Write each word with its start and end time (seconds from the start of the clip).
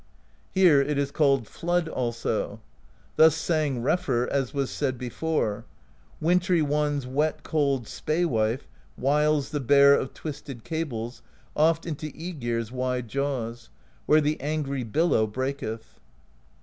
Here 0.49 0.81
it 0.81 0.97
is 0.97 1.11
called 1.11 1.47
Flood 1.47 1.87
also. 1.87 2.59
Thus 3.17 3.35
sang 3.35 3.83
Refr, 3.83 4.27
as 4.27 4.51
was 4.51 4.71
said 4.71 4.97
before: 4.97 5.63
Wintry 6.19 6.63
One's' 6.63 7.05
wet 7.05 7.43
cold 7.43 7.87
Spae 7.87 8.25
Wife 8.25 8.67
Wiles 8.97 9.51
the 9.51 9.59
Bear 9.59 9.93
of 9.93 10.15
Twisted 10.15 10.63
Cables 10.63 11.21
Oft 11.55 11.85
into 11.85 12.07
^gir's 12.07 12.71
wide 12.71 13.09
jaws, 13.09 13.69
Where 14.07 14.21
the 14.21 14.41
angry 14.41 14.81
billow 14.83 15.27
breaketh. 15.27 15.99